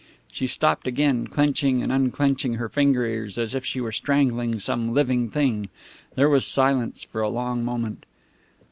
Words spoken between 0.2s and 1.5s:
She stopped again,